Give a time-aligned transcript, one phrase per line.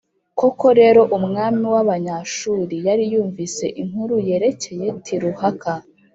[0.39, 5.71] Koko rero, umwami w’Abanyashuru yari yumvise inkuru yerekeye Tiruhaka,